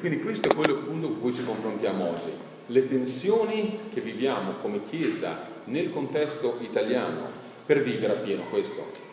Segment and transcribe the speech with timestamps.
[0.00, 2.32] quindi questo è quello appunto con cui ci confrontiamo oggi.
[2.66, 7.28] Le tensioni che viviamo come Chiesa nel contesto italiano
[7.66, 9.08] per vivere appieno questo.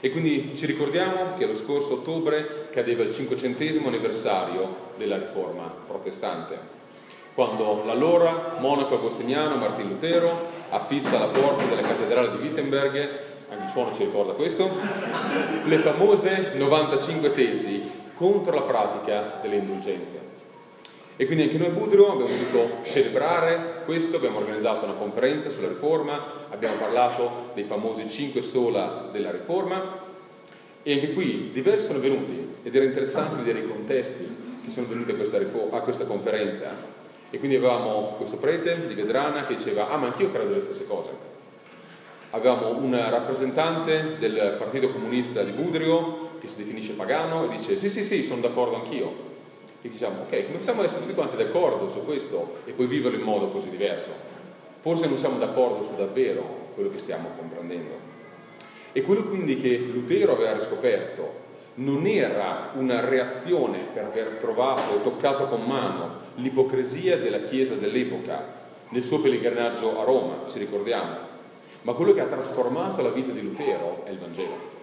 [0.00, 6.58] E quindi ci ricordiamo che lo scorso ottobre cadeva il cinquecentesimo anniversario della riforma protestante,
[7.34, 13.08] quando l'allora monaco agostiniano Martin Lutero affissa alla porta della cattedrale di Wittenberg,
[13.48, 14.70] anche il suono ci ricorda questo,
[15.64, 20.32] le famose 95 tesi contro la pratica delle indulgenze.
[21.16, 25.68] E quindi anche noi a Budrio abbiamo voluto celebrare questo, abbiamo organizzato una conferenza sulla
[25.68, 30.00] riforma, abbiamo parlato dei famosi cinque sola della riforma
[30.82, 35.12] e anche qui diversi sono venuti ed era interessante vedere i contesti che sono venuti
[35.12, 36.74] a questa, a questa conferenza.
[37.30, 40.86] E quindi avevamo questo prete di Vedrana che diceva, ah ma anch'io credo le stesse
[40.86, 41.10] cose.
[42.30, 47.88] Avevamo un rappresentante del Partito Comunista di Budrio che si definisce pagano e dice, sì
[47.88, 49.32] sì sì, sono d'accordo anch'io
[49.80, 53.24] e diciamo, ok, come ad essere tutti quanti d'accordo su questo e poi viverlo in
[53.24, 54.10] modo così diverso?
[54.80, 58.12] Forse non siamo d'accordo su davvero quello che stiamo comprendendo.
[58.92, 61.42] E quello quindi che Lutero aveva riscoperto
[61.76, 68.62] non era una reazione per aver trovato e toccato con mano l'ipocrisia della Chiesa dell'epoca
[68.90, 71.16] nel suo pellegrinaggio a Roma, ci ricordiamo,
[71.82, 74.73] ma quello che ha trasformato la vita di Lutero è il Vangelo,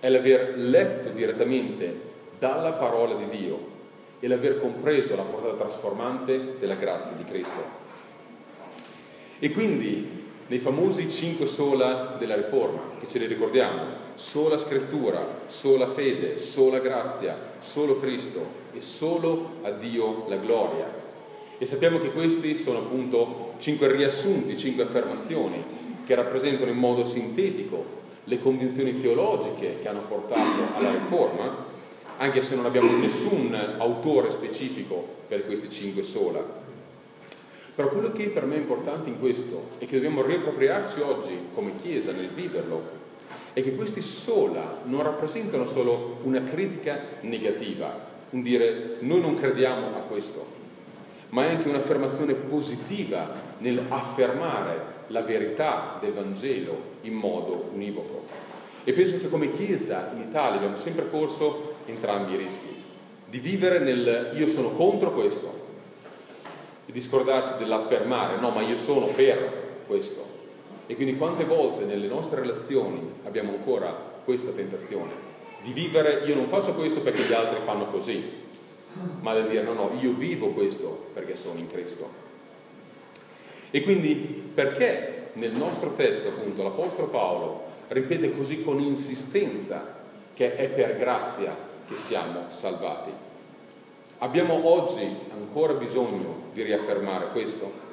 [0.00, 3.58] è l'aver letto direttamente dalla parola di Dio
[4.18, 7.78] e l'aver compreso la portata trasformante della grazia di Cristo.
[9.38, 13.82] E quindi nei famosi cinque sola della Riforma, che ce li ricordiamo,
[14.14, 20.98] sola scrittura, sola fede, sola grazia, solo Cristo e solo a Dio la gloria.
[21.56, 25.62] E sappiamo che questi sono appunto cinque riassunti, cinque affermazioni
[26.04, 27.98] che rappresentano in modo sintetico
[28.30, 31.66] le convinzioni teologiche che hanno portato alla Riforma
[32.18, 36.44] anche se non abbiamo nessun autore specifico per questi cinque sola.
[37.74, 41.74] Però quello che per me è importante in questo e che dobbiamo riappropriarci oggi come
[41.74, 42.98] Chiesa nel viverlo
[43.52, 49.88] è che questi sola non rappresentano solo una critica negativa, un dire noi non crediamo
[49.96, 50.46] a questo,
[51.30, 58.19] ma è anche un'affermazione positiva nel affermare la verità del Vangelo in modo univoco.
[58.84, 62.74] E penso che come Chiesa in Italia abbiamo sempre corso entrambi i rischi,
[63.26, 65.68] di vivere nel io sono contro questo
[66.86, 70.38] e di scordarsi dell'affermare no ma io sono per questo.
[70.86, 73.92] E quindi quante volte nelle nostre relazioni abbiamo ancora
[74.24, 75.28] questa tentazione
[75.62, 78.22] di vivere io non faccio questo perché gli altri fanno così,
[79.20, 82.28] ma del dire no no io vivo questo perché sono in Cristo.
[83.70, 84.14] E quindi
[84.54, 89.98] perché nel nostro testo appunto l'Apostolo Paolo ripete così con insistenza
[90.34, 91.56] che è per grazia
[91.86, 93.10] che siamo salvati.
[94.18, 97.88] Abbiamo oggi ancora bisogno di riaffermare questo?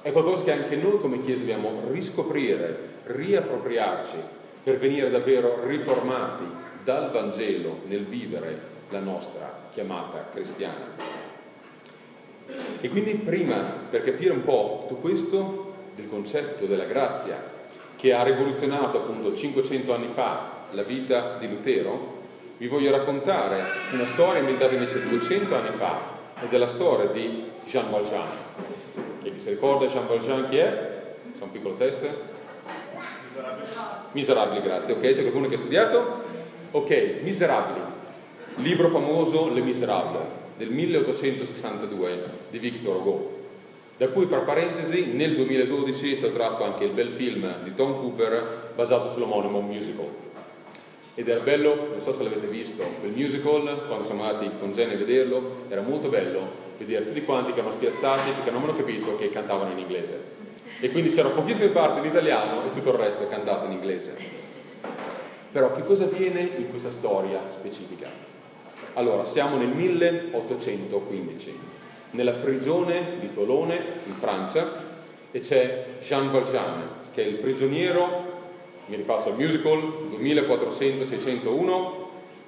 [0.00, 4.16] È qualcosa che anche noi come Chiesa dobbiamo riscoprire, riappropriarci
[4.62, 6.44] per venire davvero riformati
[6.82, 11.20] dal Vangelo nel vivere la nostra chiamata cristiana.
[12.80, 13.56] E quindi prima,
[13.90, 17.60] per capire un po' tutto questo, del concetto della grazia,
[18.02, 22.20] che ha rivoluzionato appunto 500 anni fa la vita di Lutero,
[22.56, 26.00] vi voglio raccontare una storia inventata invece 200 anni fa
[26.42, 28.26] ed è la storia di Jean Valjean.
[29.22, 31.14] E chi si ricorda Jean Valjean chi è?
[31.38, 32.00] C'è un piccolo test?
[33.28, 33.66] Miserabili.
[34.10, 34.94] Miserabili, grazie.
[34.94, 36.22] Ok, c'è qualcuno che ha studiato?
[36.72, 37.84] Ok, Miserabili.
[38.56, 40.26] Libro famoso Le Misérables
[40.56, 43.41] del 1862 di Victor Hugo
[44.02, 48.00] da cui fra parentesi nel 2012 è stato tratto anche il bel film di Tom
[48.00, 50.08] Cooper basato sull'omonimo musical.
[51.14, 54.94] Ed era bello, non so se l'avete visto, quel musical, quando siamo andati con Jenny
[54.94, 56.40] a vederlo, era molto bello
[56.78, 60.20] vedere tutti quanti che erano spiazzati perché non avevano capito che cantavano in inglese.
[60.80, 64.16] E quindi c'erano pochissime parti in italiano e tutto il resto è cantato in inglese.
[65.52, 68.10] Però che cosa avviene in questa storia specifica?
[68.94, 71.58] Allora, siamo nel 1815,
[72.12, 74.90] nella prigione di Tolone, in Francia,
[75.30, 78.30] e c'è Jean Valjean, che è il prigioniero
[78.86, 79.78] mi rifaccio al musical
[80.18, 81.90] 2400-601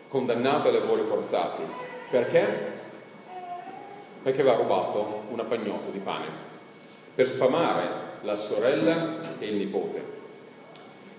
[0.08, 1.62] condannato ai lavori forzati.
[2.10, 2.72] Perché?
[4.24, 6.24] perché aveva rubato una pagnotta di pane
[7.14, 7.88] per sfamare
[8.22, 10.12] la sorella e il nipote.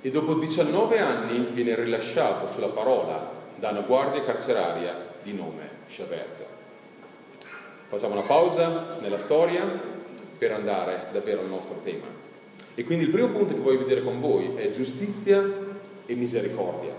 [0.01, 6.44] E dopo 19 anni viene rilasciato sulla parola da una guardia carceraria di nome Javert
[7.95, 9.63] facciamo una pausa nella storia
[10.37, 12.05] per andare davvero al nostro tema
[12.75, 15.41] e quindi il primo punto che voglio vedere con voi è giustizia
[16.05, 16.93] e misericordia.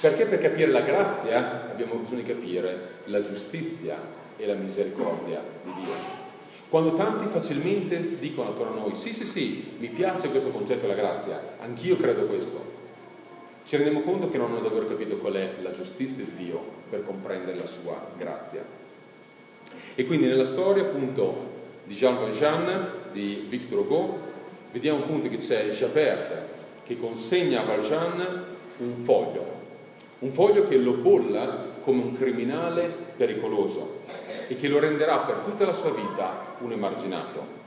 [0.00, 3.96] Perché per capire la grazia abbiamo bisogno di capire la giustizia
[4.38, 5.92] e la misericordia di Dio.
[6.70, 10.94] Quando tanti facilmente dicono attorno a noi, sì, sì, sì, mi piace questo concetto della
[10.94, 12.80] grazia, anch'io credo questo,
[13.64, 16.58] ci rendiamo conto che non hanno davvero capito qual è la giustizia di Dio
[16.88, 18.81] per comprendere la sua grazia.
[19.94, 21.50] E quindi nella storia appunto
[21.84, 24.18] di Jean Valjean, di Victor Hugo,
[24.72, 26.50] vediamo appunto che c'è Javert
[26.84, 28.44] che consegna a Valjean
[28.78, 29.60] un foglio,
[30.20, 34.00] un foglio che lo bolla come un criminale pericoloso
[34.48, 37.60] e che lo renderà per tutta la sua vita un emarginato.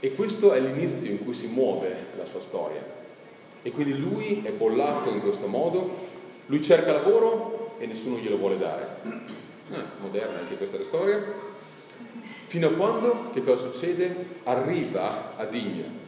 [0.00, 2.82] E questo è l'inizio in cui si muove la sua storia.
[3.62, 5.90] E quindi lui è bollato in questo modo,
[6.46, 9.39] lui cerca lavoro e nessuno glielo vuole dare.
[9.72, 11.22] Eh, moderna anche questa storia.
[12.46, 14.38] Fino a quando, che cosa succede?
[14.42, 15.98] Arriva a Digne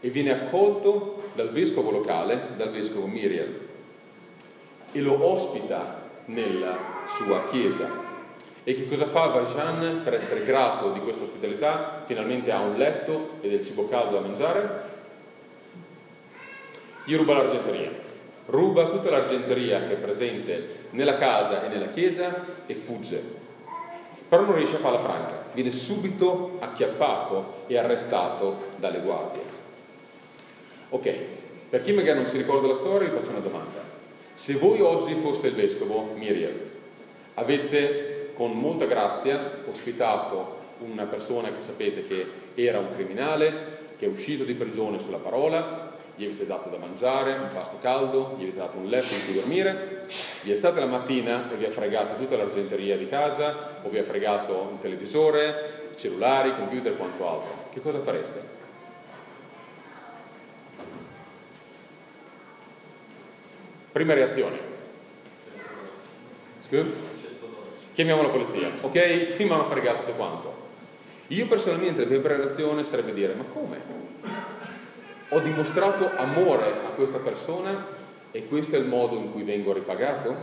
[0.00, 3.52] e viene accolto dal vescovo locale, dal vescovo Miriam,
[4.92, 8.10] e lo ospita nella sua chiesa.
[8.64, 12.02] E che cosa fa Valjean per essere grato di questa ospitalità?
[12.06, 14.90] Finalmente ha un letto e del cibo caldo da mangiare.
[17.04, 17.90] Gli ruba l'argenteria.
[18.46, 23.40] Ruba tutta l'argenteria che è presente nella casa e nella chiesa e fugge.
[24.28, 25.44] Però non riesce a farla franca.
[25.52, 29.42] Viene subito acchiappato e arrestato dalle guardie.
[30.88, 31.14] Ok,
[31.68, 33.80] per chi magari non si ricorda la storia vi faccio una domanda.
[34.34, 36.54] Se voi oggi foste il vescovo Miriam,
[37.34, 44.08] avete con molta grazia ospitato una persona che sapete che era un criminale, che è
[44.08, 48.58] uscito di prigione sulla parola, gli avete dato da mangiare, un pasto caldo, gli avete
[48.58, 50.06] dato un letto in cui dormire,
[50.42, 54.04] vi alzate la mattina e vi ha fregato tutta l'argenteria di casa, o vi ha
[54.04, 57.54] fregato il televisore, cellulari, computer e quanto altro.
[57.72, 58.60] Che cosa fareste?
[63.92, 64.58] Prima reazione.
[66.60, 66.84] Scusa?
[67.92, 68.70] Chiamiamo la polizia.
[68.80, 69.34] Ok?
[69.38, 70.60] Mi hanno fregato tutto quanto.
[71.28, 73.80] Io personalmente la mia prima reazione sarebbe dire, ma come?
[75.34, 77.86] Ho dimostrato amore a questa persona
[78.30, 80.36] e questo è il modo in cui vengo ripagato?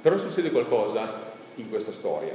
[0.00, 2.34] Però succede qualcosa in questa storia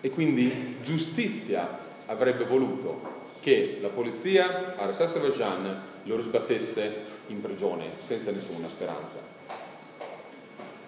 [0.00, 1.76] e quindi giustizia
[2.06, 9.18] avrebbe voluto che la polizia arrestasse Valjean lo risbattesse in prigione senza nessuna speranza.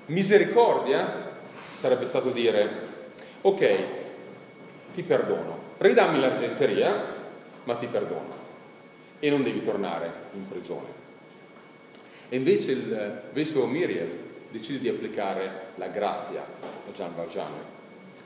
[0.07, 1.31] Misericordia
[1.71, 2.71] sarebbe stato dire,
[3.41, 3.79] ok,
[4.93, 7.05] ti perdono, ridammi l'argenteria,
[7.65, 8.41] ma ti perdono
[9.19, 11.01] e non devi tornare in prigione.
[12.29, 14.11] E invece il vescovo Miriel
[14.51, 17.53] decide di applicare la grazia a Gian Valjean.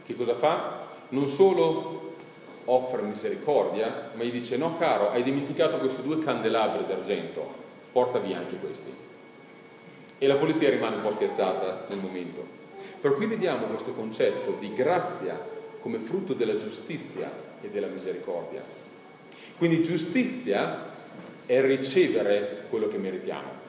[0.05, 0.87] Che cosa fa?
[1.11, 2.15] Non solo
[2.65, 7.47] offre misericordia, ma gli dice no caro, hai dimenticato questi due candelabri d'argento,
[7.93, 8.93] porta via anche questi.
[10.19, 12.45] E la polizia rimane un po' spiazzata nel momento.
[13.01, 15.39] Però qui vediamo questo concetto di grazia
[15.81, 17.31] come frutto della giustizia
[17.61, 18.63] e della misericordia.
[19.59, 20.95] Quindi giustizia
[21.47, 23.65] è ricevere quello che meritiamo.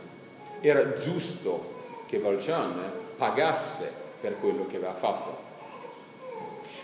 [0.62, 1.75] Era giusto
[2.07, 5.45] che Valjean pagasse per quello che aveva fatto.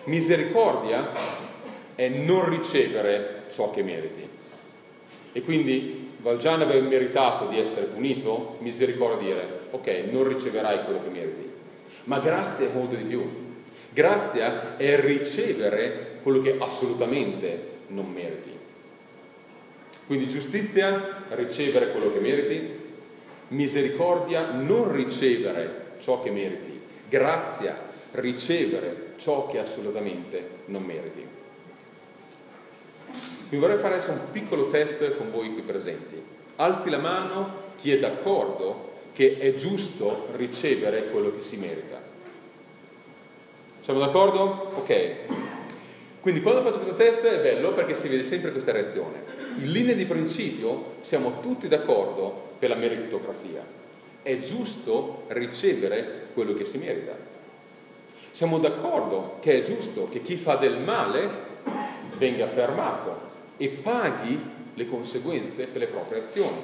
[0.06, 1.06] Misericordia
[1.96, 4.28] è non ricevere ciò che meriti.
[5.32, 11.10] E quindi Valjean aveva meritato di essere punito, misericordia dire, ok, non riceverai quello che
[11.10, 11.52] meriti.
[12.06, 13.43] Ma grazia è molto di più.
[13.94, 18.52] Grazia è ricevere quello che assolutamente non meriti.
[20.08, 22.82] Quindi giustizia, ricevere quello che meriti,
[23.50, 27.80] misericordia, non ricevere ciò che meriti, grazia,
[28.14, 31.26] ricevere ciò che assolutamente non meriti.
[33.50, 36.20] Mi vorrei fare adesso un piccolo test con voi qui presenti.
[36.56, 42.13] Alzi la mano chi è d'accordo che è giusto ricevere quello che si merita.
[43.84, 44.70] Siamo d'accordo?
[44.76, 45.02] Ok.
[46.22, 49.22] Quindi quando faccio questo test è bello perché si vede sempre questa reazione.
[49.58, 53.62] In linea di principio siamo tutti d'accordo per la meritocrazia.
[54.22, 57.14] È giusto ricevere quello che si merita.
[58.32, 61.30] Siamo d'accordo che è giusto che chi fa del male
[62.16, 63.20] venga fermato
[63.58, 64.40] e paghi
[64.76, 66.62] le conseguenze per le proprie azioni.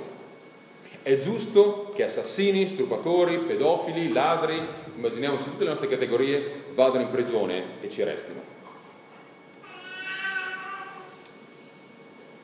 [1.01, 4.57] È giusto che assassini, stupratori, pedofili, ladri,
[4.95, 8.57] immaginiamoci tutte le nostre categorie, vadano in prigione e ci restino.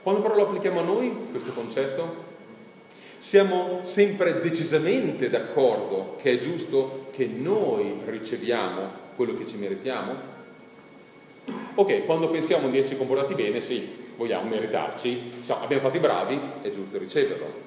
[0.04, 2.34] Quando però lo applichiamo a noi, questo concetto,
[3.18, 10.34] siamo sempre decisamente d'accordo che è giusto che noi riceviamo quello che ci meritiamo?
[11.75, 16.39] Ok, quando pensiamo di essere comportati bene, sì, vogliamo meritarci, diciamo, abbiamo fatto i bravi,
[16.62, 17.63] è giusto riceverlo.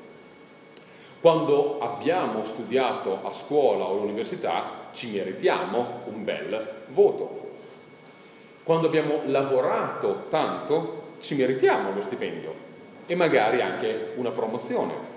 [1.20, 7.50] Quando abbiamo studiato a scuola o all'università ci meritiamo un bel voto.
[8.64, 12.52] Quando abbiamo lavorato tanto ci meritiamo lo stipendio
[13.06, 15.16] e magari anche una promozione.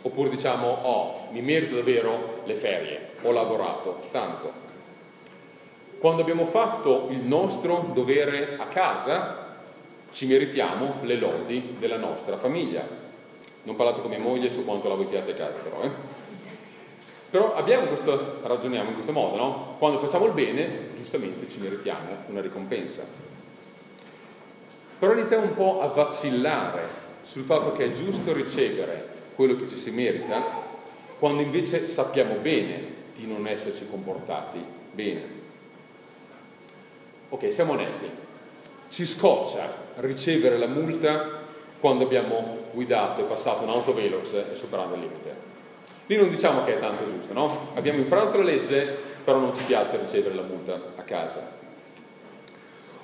[0.00, 4.52] Oppure diciamo, oh, mi merito davvero le ferie, ho lavorato tanto.
[5.98, 9.56] Quando abbiamo fatto il nostro dovere a casa,
[10.12, 12.88] ci meritiamo le lodi della nostra famiglia.
[13.64, 16.29] Non parlate con mia moglie su quanto lavoriate a casa, però, eh?
[17.30, 19.76] Però abbiamo questo, ragioniamo in questo modo, no?
[19.78, 23.02] Quando facciamo il bene, giustamente ci meritiamo una ricompensa.
[24.98, 26.88] Però iniziamo un po' a vacillare
[27.22, 29.06] sul fatto che è giusto ricevere
[29.36, 30.42] quello che ci si merita,
[31.18, 35.38] quando invece sappiamo bene di non esserci comportati bene.
[37.28, 38.10] Ok, siamo onesti.
[38.88, 41.28] Ci scoccia ricevere la multa
[41.78, 45.49] quando abbiamo guidato e passato un'auto velox e superato il limite.
[46.10, 47.68] Lì non diciamo che è tanto giusto, no?
[47.74, 51.52] Abbiamo infranto la legge, però non ci piace ricevere la multa a casa.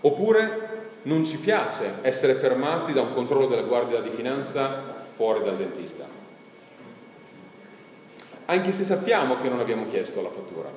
[0.01, 0.69] Oppure
[1.03, 6.05] non ci piace essere fermati da un controllo della Guardia di Finanza fuori dal dentista,
[8.47, 10.69] anche se sappiamo che non abbiamo chiesto la fattura.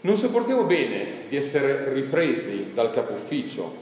[0.00, 3.72] Non sopportiamo bene di essere ripresi dal capo ufficio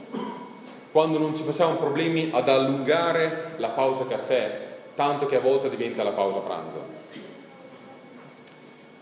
[0.91, 4.69] quando non ci facciamo problemi ad allungare la pausa caffè,
[5.01, 6.99] tanto che a volte diventa la pausa pranzo.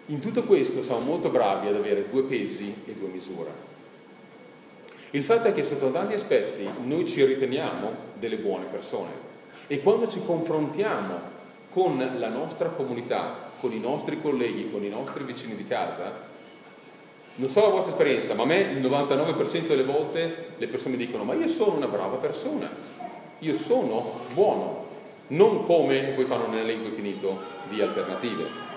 [0.06, 3.68] In tutto questo siamo molto bravi ad avere due pesi e due misure.
[5.12, 9.12] Il fatto è che sotto tanti aspetti noi ci riteniamo delle buone persone
[9.68, 11.38] e quando ci confrontiamo
[11.70, 16.28] con la nostra comunità, con i nostri colleghi, con i nostri vicini di casa,
[17.36, 21.26] non so la vostra esperienza, ma a me il 99% delle volte le persone dicono
[21.26, 22.70] ma io sono una brava persona,
[23.40, 24.04] io sono
[24.34, 24.89] buono,
[25.30, 28.68] non come, e poi fanno un elenco infinito di alternative.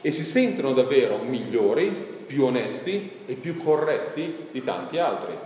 [0.00, 1.90] E si sentono davvero migliori
[2.26, 5.36] più onesti e più corretti di tanti altri.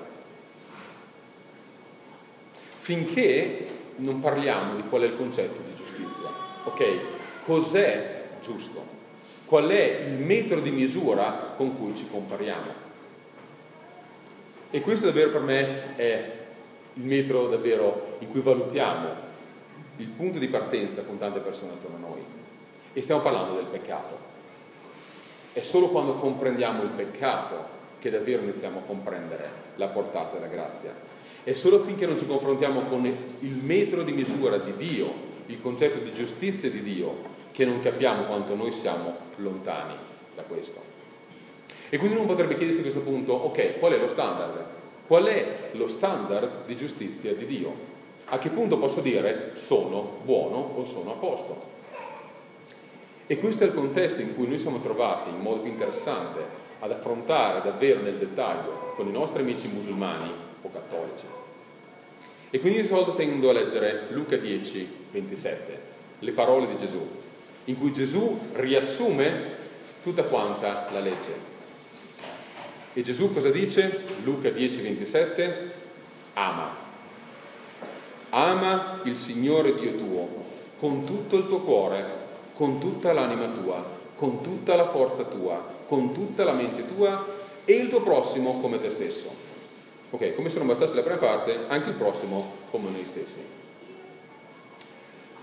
[2.76, 6.28] Finché non parliamo di qual è il concetto di giustizia,
[6.64, 6.98] ok?
[7.44, 8.92] Cos'è giusto?
[9.46, 12.82] Qual è il metro di misura con cui ci compariamo?
[14.70, 16.32] E questo davvero per me è
[16.94, 19.23] il metro davvero in cui valutiamo
[19.96, 22.20] il punto di partenza con tante persone attorno a noi.
[22.92, 24.32] E stiamo parlando del peccato.
[25.52, 30.92] È solo quando comprendiamo il peccato che davvero iniziamo a comprendere la portata della grazia.
[31.42, 35.12] È solo finché non ci confrontiamo con il metro di misura di Dio,
[35.46, 39.94] il concetto di giustizia di Dio, che non capiamo quanto noi siamo lontani
[40.34, 40.80] da questo.
[41.88, 44.64] E quindi uno potrebbe chiedersi a questo punto, ok, qual è lo standard?
[45.06, 47.92] Qual è lo standard di giustizia di Dio?
[48.26, 51.72] A che punto posso dire sono buono o sono a posto?
[53.26, 56.90] E questo è il contesto in cui noi siamo trovati in modo più interessante ad
[56.90, 60.30] affrontare davvero nel dettaglio con i nostri amici musulmani
[60.62, 61.24] o cattolici.
[62.50, 65.80] E quindi di solito tendo a leggere Luca 10, 27,
[66.18, 67.06] le parole di Gesù,
[67.64, 69.62] in cui Gesù riassume
[70.02, 71.52] tutta quanta la legge.
[72.92, 74.04] E Gesù cosa dice?
[74.22, 75.72] Luca 10, 27,
[76.34, 76.83] ama.
[78.34, 80.28] Ama il Signore Dio tuo
[80.78, 82.22] con tutto il tuo cuore
[82.54, 83.84] con tutta l'anima tua,
[84.16, 87.26] con tutta la forza tua, con tutta la mente tua
[87.64, 89.28] e il tuo prossimo come te stesso.
[90.10, 93.40] Ok, come se non bastasse la prima parte, anche il prossimo come noi stessi.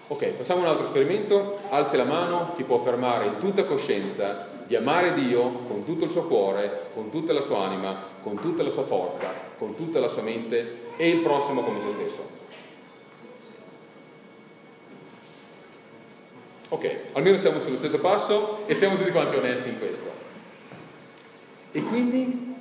[0.08, 1.60] Ok, facciamo un altro esperimento.
[1.70, 6.12] Alzi la mano, ti può affermare in tutta coscienza di amare Dio con tutto il
[6.12, 10.08] suo cuore, con tutta la sua anima, con tutta la sua forza, con tutta la
[10.08, 12.40] sua mente e il prossimo come se stesso.
[16.70, 20.10] Ok, almeno siamo sullo stesso passo e siamo tutti quanti onesti in questo.
[21.72, 22.56] E quindi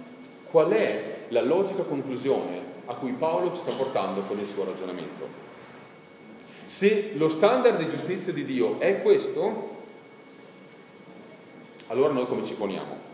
[0.51, 5.49] qual è la logica conclusione a cui Paolo ci sta portando con il suo ragionamento?
[6.65, 9.79] Se lo standard di giustizia di Dio è questo,
[11.89, 13.09] allora noi come ci poniamo?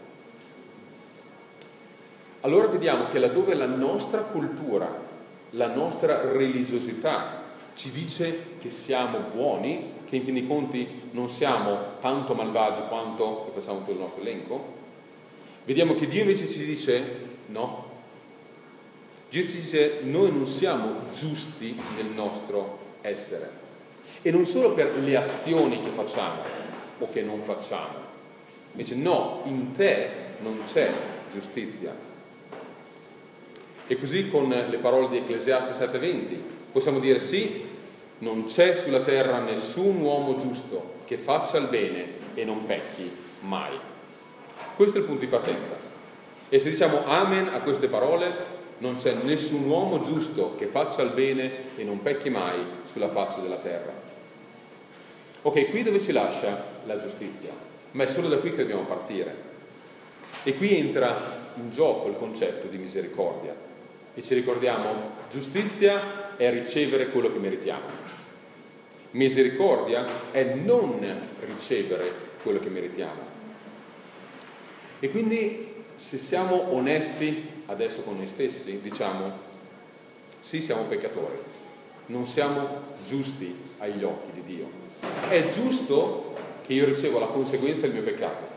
[2.43, 5.05] Allora vediamo che laddove la nostra cultura,
[5.51, 7.43] la nostra religiosità
[7.75, 13.51] ci dice che siamo buoni, che in fin dei conti non siamo tanto malvagi quanto
[13.55, 14.75] facciamo tutto il nostro elenco,
[15.65, 17.03] vediamo che Dio invece ci dice
[17.47, 17.85] no.
[19.29, 23.65] Dio ci dice noi non siamo giusti nel nostro essere.
[24.23, 26.41] E non solo per le azioni che facciamo
[26.99, 28.05] o che non facciamo.
[28.73, 30.11] Invece no, in te
[30.41, 30.91] non c'è
[31.31, 31.95] giustizia.
[33.89, 37.65] E così con le parole di Ecclesiaste 7:20 possiamo dire sì,
[38.19, 42.05] non c'è sulla terra nessun uomo giusto che faccia il bene
[42.35, 43.79] e non pecchi mai.
[44.75, 45.77] Questo è il punto di partenza.
[46.49, 51.11] E se diciamo amen a queste parole, non c'è nessun uomo giusto che faccia il
[51.11, 53.93] bene e non pecchi mai sulla faccia della terra.
[55.43, 57.51] Ok, qui dove ci lascia la giustizia?
[57.93, 59.45] Ma è solo da qui che dobbiamo partire.
[60.43, 63.55] E qui entra in gioco il concetto di misericordia.
[64.15, 68.06] E ci ricordiamo, giustizia è ricevere quello che meritiamo.
[69.17, 71.01] Misericordia è non
[71.41, 73.35] ricevere quello che meritiamo.
[75.01, 79.45] E quindi se siamo onesti adesso con noi stessi, diciamo
[80.39, 81.39] sì, siamo peccatori,
[82.07, 84.69] non siamo giusti agli occhi di Dio.
[85.29, 86.35] È giusto
[86.67, 88.55] che io ricevo la conseguenza del mio peccato.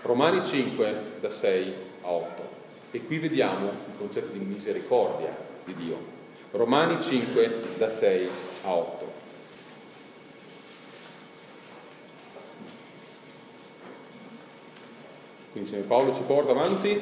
[0.00, 2.42] Romani 5 da 6 a 8.
[2.90, 6.11] E qui vediamo il concetto di misericordia di Dio.
[6.52, 8.28] Romani 5 da 6
[8.64, 9.12] a 8.
[15.52, 17.00] Quindi se Paolo ci porta avanti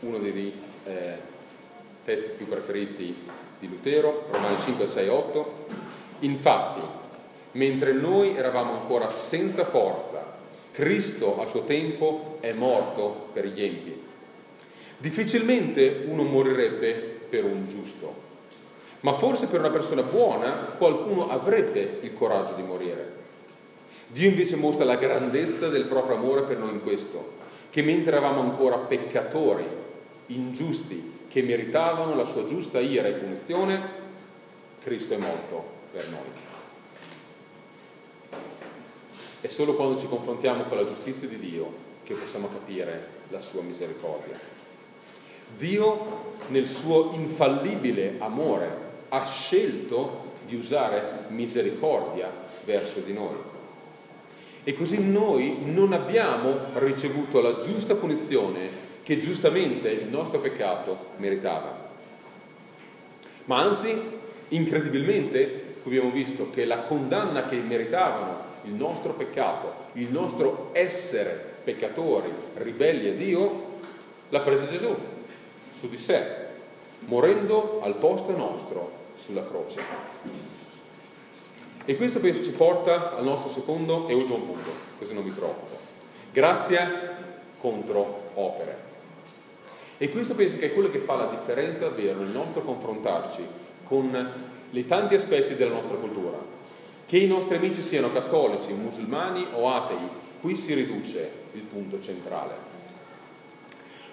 [0.00, 0.52] uno dei
[0.84, 1.18] eh,
[2.04, 3.14] testi più preferiti
[3.60, 5.66] di Lutero, Romani 5, 6, 8.
[6.20, 6.80] Infatti,
[7.52, 10.34] mentre noi eravamo ancora senza forza,
[10.72, 14.02] Cristo a suo tempo è morto per gli empi.
[14.98, 16.94] Difficilmente uno morirebbe
[17.28, 18.25] per un giusto,
[19.00, 23.14] ma forse per una persona buona qualcuno avrebbe il coraggio di morire.
[24.08, 27.34] Dio invece mostra la grandezza del proprio amore per noi in questo,
[27.70, 29.66] che mentre eravamo ancora peccatori,
[30.26, 34.04] ingiusti, che meritavano la sua giusta ira e punizione,
[34.82, 36.44] Cristo è morto per noi.
[39.40, 43.62] È solo quando ci confrontiamo con la giustizia di Dio che possiamo capire la sua
[43.62, 44.38] misericordia.
[45.56, 52.30] Dio nel suo infallibile amore ha scelto di usare misericordia
[52.64, 53.36] verso di noi.
[54.64, 61.84] E così noi non abbiamo ricevuto la giusta punizione che giustamente il nostro peccato meritava.
[63.44, 63.96] Ma anzi,
[64.48, 72.32] incredibilmente, abbiamo visto che la condanna che meritavano il nostro peccato, il nostro essere peccatori,
[72.54, 73.74] ribelli a Dio,
[74.30, 74.94] l'ha presa Gesù
[75.70, 76.45] su di sé,
[77.06, 79.80] morendo al posto nostro sulla croce.
[81.84, 85.76] E questo penso ci porta al nostro secondo e ultimo punto, così non mi preoccupo.
[86.32, 87.16] Grazia
[87.58, 88.84] contro opere.
[89.98, 93.46] E questo penso che è quello che fa la differenza davvero nel nostro confrontarci
[93.84, 94.32] con
[94.70, 96.36] i tanti aspetti della nostra cultura.
[97.06, 99.96] Che i nostri amici siano cattolici, musulmani o atei,
[100.40, 102.74] qui si riduce il punto centrale.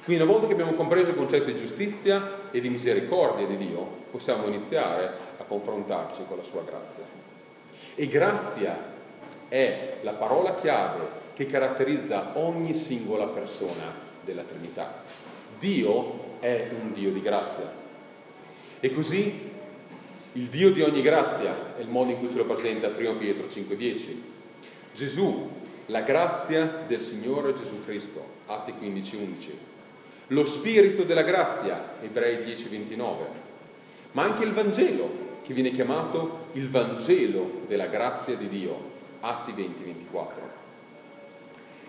[0.05, 3.83] Quindi una volta che abbiamo compreso il concetto di giustizia e di misericordia di Dio,
[4.11, 7.03] possiamo iniziare a confrontarci con la sua grazia.
[7.95, 8.77] E grazia
[9.47, 13.91] è la parola chiave che caratterizza ogni singola persona
[14.23, 15.01] della Trinità.
[15.57, 17.71] Dio è un Dio di grazia.
[18.79, 19.49] E così
[20.33, 23.47] il Dio di ogni grazia è il modo in cui ce lo presenta 1 Pietro
[23.47, 24.21] 5:10.
[24.93, 25.49] Gesù,
[25.87, 29.72] la grazia del Signore Gesù Cristo, Atti 15:11.
[30.33, 33.41] Lo spirito della grazia, Ebrei 10:29.
[34.13, 35.09] Ma anche il Vangelo,
[35.43, 40.61] che viene chiamato il Vangelo della grazia di Dio, Atti 20-24.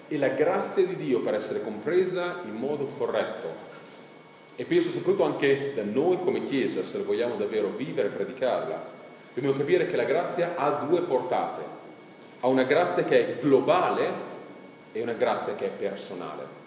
[0.08, 3.48] E la grazia di Dio per essere compresa in modo corretto,
[4.56, 8.90] e penso soprattutto anche da noi come Chiesa, se vogliamo davvero vivere e predicarla,
[9.32, 11.62] dobbiamo capire che la grazia ha due portate.
[12.40, 14.12] Ha una grazia che è globale
[14.92, 16.63] e una grazia che è personale.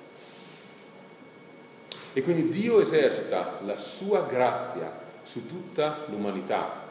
[2.17, 6.85] E quindi Dio esercita la sua grazia su tutta l'umanità,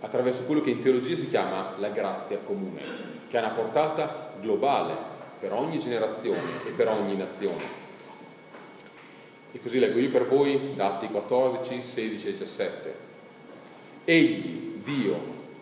[0.00, 2.82] attraverso quello che in teologia si chiama la grazia comune,
[3.28, 4.92] che ha una portata globale
[5.38, 7.62] per ogni generazione e per ogni nazione.
[9.52, 12.94] E così leggo io per voi dati 14, 16 e 17.
[14.04, 15.16] Egli, Dio,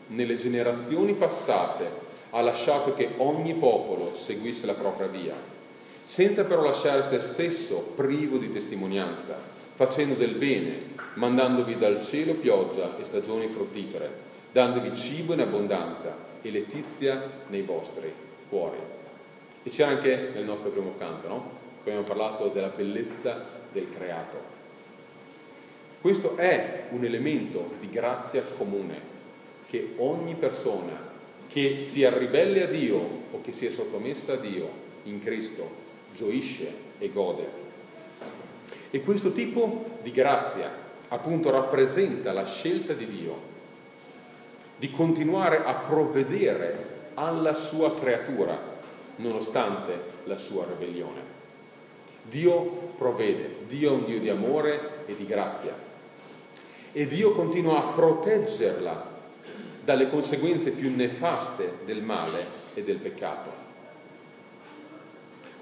[0.07, 1.90] nelle generazioni passate
[2.31, 5.53] ha lasciato che ogni popolo seguisse la propria via,
[6.05, 12.97] senza però lasciare se stesso privo di testimonianza facendo del bene, mandandovi dal cielo pioggia
[12.99, 14.09] e stagioni fruttifere,
[14.53, 18.12] dandovi cibo in abbondanza e letizia nei vostri
[18.49, 18.79] cuori.
[19.62, 21.51] E c'è anche nel nostro primo canto, no?
[21.81, 24.53] Abbiamo parlato della bellezza del creato.
[26.01, 29.12] Questo è un elemento di grazia comune
[29.69, 31.12] che ogni persona
[31.49, 32.99] che sia ribelle a Dio
[33.31, 34.69] o che sia sottomessa a Dio
[35.05, 35.83] in Cristo
[36.14, 37.62] gioisce e gode.
[38.90, 40.72] E questo tipo di grazia
[41.09, 43.53] appunto rappresenta la scelta di Dio
[44.77, 48.72] di continuare a provvedere alla sua creatura
[49.16, 51.33] nonostante la sua ribellione.
[52.22, 52.62] Dio
[52.96, 55.77] provvede, Dio è un Dio di amore e di grazia
[56.92, 59.12] e Dio continua a proteggerla
[59.83, 63.63] dalle conseguenze più nefaste del male e del peccato.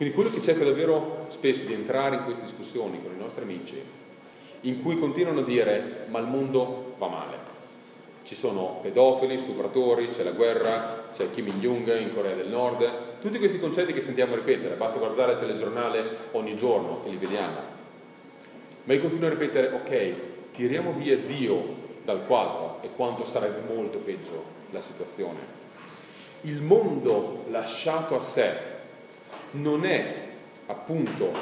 [0.03, 3.81] Quindi quello che cerco davvero spesso di entrare in queste discussioni con i nostri amici,
[4.63, 7.37] in cui continuano a dire ma il mondo va male,
[8.25, 13.39] ci sono pedofili, stupratori, c'è la guerra, c'è Kim Il-jung in Corea del Nord, tutti
[13.39, 17.61] questi concetti che sentiamo ripetere, basta guardare il telegiornale ogni giorno e li vediamo.
[18.83, 20.15] Ma io continuo a ripetere, ok,
[20.51, 25.61] tiriamo via Dio dal quadro e quanto sarebbe molto peggio la situazione.
[26.41, 28.71] Il mondo lasciato a sé
[29.53, 30.29] non è
[30.67, 31.33] appunto,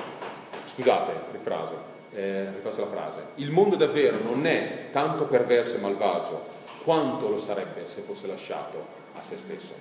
[0.64, 6.58] scusate, rifraso, eh, ripasso la frase, il mondo davvero non è tanto perverso e malvagio
[6.84, 9.74] quanto lo sarebbe se fosse lasciato a se stesso.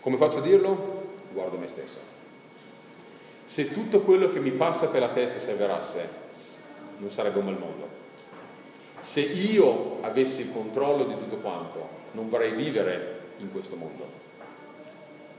[0.00, 1.00] Come faccio a dirlo?
[1.32, 1.98] Guardo me stesso.
[3.44, 6.08] Se tutto quello che mi passa per la testa si avverasse,
[6.98, 7.88] non sarebbe un bel mondo.
[9.00, 14.20] Se io avessi il controllo di tutto quanto, non vorrei vivere in questo mondo.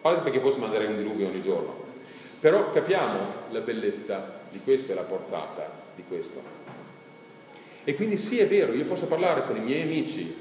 [0.04, 1.74] Parte perché forse manderei un diluvio ogni giorno.
[2.42, 3.20] Però capiamo
[3.52, 6.42] la bellezza di questo e la portata di questo.
[7.86, 10.36] E quindi sì, è vero, io posso parlare con i miei amici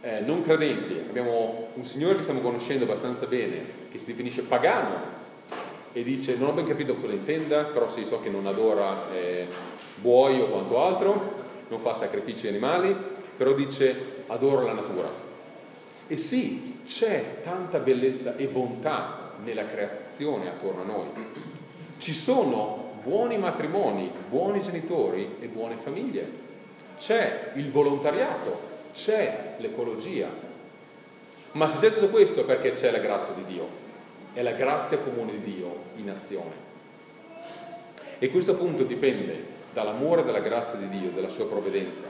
[0.00, 5.18] eh, non credenti, abbiamo un signore che stiamo conoscendo abbastanza bene, che si definisce pagano
[5.92, 9.48] e dice non ho ben capito cosa intenda, però sì, so che non adora eh,
[9.96, 11.34] buoi o quanto altro,
[11.68, 12.96] non fa sacrifici animali,
[13.36, 15.29] però dice adoro la natura.
[16.12, 21.06] E sì, c'è tanta bellezza e bontà nella creazione attorno a noi.
[21.98, 26.28] Ci sono buoni matrimoni, buoni genitori e buone famiglie.
[26.98, 28.60] C'è il volontariato,
[28.92, 30.28] c'è l'ecologia.
[31.52, 33.68] Ma se c'è tutto questo è perché c'è la grazia di Dio,
[34.32, 36.54] è la grazia comune di Dio in azione.
[38.18, 42.06] E questo appunto dipende dall'amore della grazia di Dio, della sua provvidenza,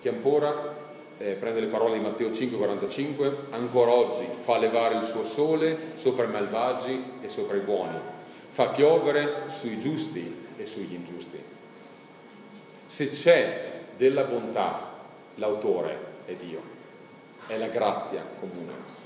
[0.00, 0.79] che ancora,
[1.20, 6.24] eh, prende le parole di Matteo 5,45, ancora oggi fa levare il suo sole sopra
[6.24, 8.18] i malvagi e sopra i buoni
[8.50, 11.42] fa piovere sui giusti e sugli ingiusti.
[12.86, 14.88] Se c'è della bontà,
[15.36, 16.60] l'autore è Dio,
[17.46, 18.98] è la grazia comune.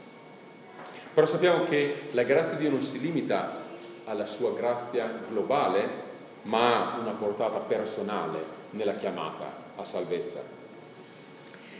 [1.12, 3.62] Però sappiamo che la grazia di Dio non si limita
[4.06, 6.02] alla sua grazia globale,
[6.42, 9.44] ma ha una portata personale nella chiamata
[9.76, 10.63] a salvezza.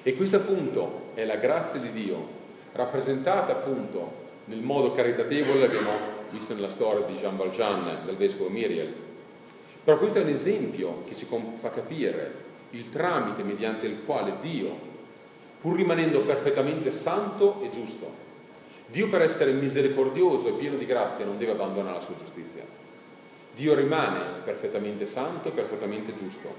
[0.06, 2.28] E questa appunto è la grazia di Dio,
[2.72, 5.92] rappresentata appunto nel modo caritatevole, abbiamo
[6.28, 8.92] visto nella storia di Jean Valjean, del vescovo Miriel.
[9.82, 11.26] Però questo è un esempio che ci
[11.58, 12.32] fa capire
[12.70, 14.76] il tramite mediante il quale Dio,
[15.58, 18.22] pur rimanendo perfettamente santo e giusto,
[18.86, 22.62] Dio per essere misericordioso e pieno di grazia non deve abbandonare la sua giustizia.
[23.54, 26.54] Dio rimane perfettamente santo e perfettamente giusto,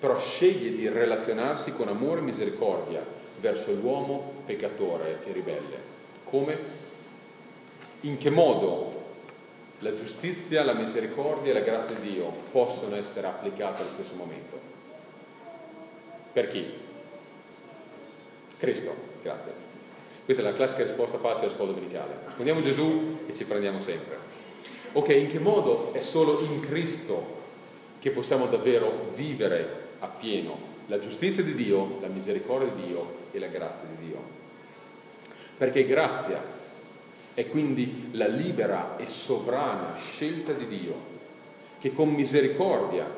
[0.00, 3.04] però sceglie di relazionarsi con amore e misericordia
[3.38, 5.88] verso l'uomo peccatore e ribelle.
[6.24, 6.78] Come?
[8.02, 8.98] in che modo
[9.80, 14.58] la giustizia, la misericordia e la grazia di Dio possono essere applicate allo stesso momento.
[16.32, 16.66] Per chi?
[18.58, 19.68] Cristo, grazie.
[20.24, 22.18] Questa è la classica risposta facile alla scuola domenicale.
[22.26, 24.18] Rispondiamo Gesù e ci prendiamo sempre.
[24.92, 27.38] Ok, in che modo è solo in Cristo
[27.98, 33.46] che possiamo davvero vivere appieno la giustizia di Dio, la misericordia di Dio e la
[33.46, 34.18] grazia di Dio?
[35.56, 36.42] Perché grazia
[37.34, 40.94] è quindi la libera e sovrana scelta di Dio,
[41.78, 43.08] che con misericordia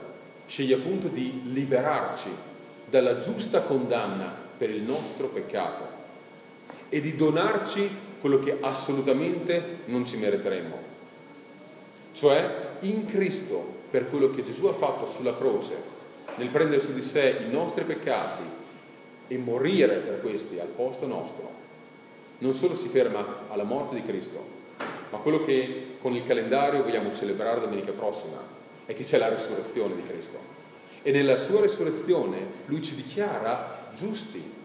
[0.46, 2.28] sceglie appunto di liberarci
[2.88, 6.00] dalla giusta condanna per il nostro peccato
[6.88, 10.78] e di donarci quello che assolutamente non ci meriteremmo,
[12.12, 15.91] cioè in Cristo, per quello che Gesù ha fatto sulla croce,
[16.36, 18.42] nel prendere su di sé i nostri peccati
[19.28, 21.50] e morire per questi al posto nostro,
[22.38, 24.44] non solo si ferma alla morte di Cristo,
[25.10, 28.38] ma quello che con il calendario vogliamo celebrare domenica prossima
[28.86, 30.38] è che c'è la risurrezione di Cristo.
[31.02, 34.60] E nella sua risurrezione lui ci dichiara giusti.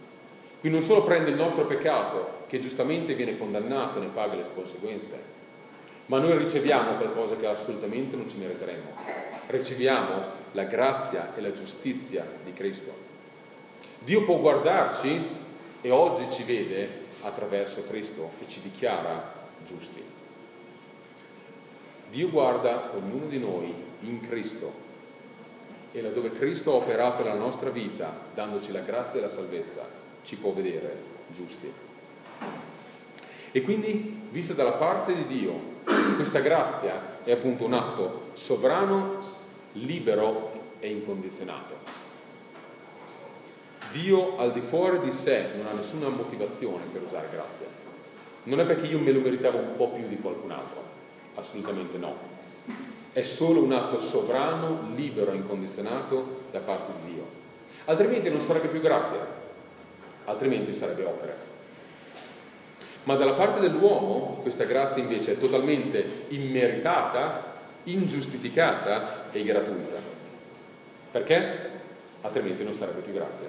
[0.59, 4.45] Quindi non solo prende il nostro peccato, che giustamente viene condannato e ne paga le
[4.55, 5.35] conseguenze,
[6.07, 8.95] ma noi riceviamo qualcosa che assolutamente non ci meriteremo.
[9.47, 13.05] Riceviamo la grazia e la giustizia di Cristo.
[13.99, 15.27] Dio può guardarci
[15.81, 19.33] e oggi ci vede attraverso Cristo e ci dichiara
[19.65, 20.03] giusti.
[22.09, 24.85] Dio guarda ognuno di noi in Cristo
[25.91, 29.85] e laddove Cristo ha operato nella nostra vita, dandoci la grazia della salvezza,
[30.23, 30.95] ci può vedere
[31.29, 31.71] giusti.
[33.51, 35.59] E quindi, vista dalla parte di Dio,
[36.15, 39.19] questa grazia è appunto un atto sovrano,
[39.73, 41.75] libero e incondizionato.
[43.91, 47.65] Dio al di fuori di sé non ha nessuna motivazione per usare grazia.
[48.43, 50.83] Non è perché io me lo meritavo un po' più di qualcun altro,
[51.35, 52.35] assolutamente no
[53.17, 57.25] è solo un atto sovrano, libero e incondizionato da parte di Dio.
[57.85, 59.25] Altrimenti non sarebbe più grazia,
[60.25, 61.33] altrimenti sarebbe opera.
[63.05, 69.95] Ma dalla parte dell'uomo questa grazia invece è totalmente immeritata, ingiustificata e gratuita.
[71.11, 71.69] Perché?
[72.21, 73.47] Altrimenti non sarebbe più grazia.